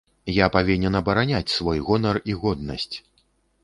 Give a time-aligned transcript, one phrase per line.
[0.35, 2.93] Я павінен абараняць свой гонар і годнасць!